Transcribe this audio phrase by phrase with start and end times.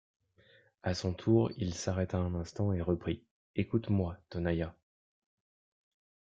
[0.81, 3.23] À son tour, il s’arrêta un instant et reprit:
[3.55, 4.75] «Écoute-moi, Tonaïa.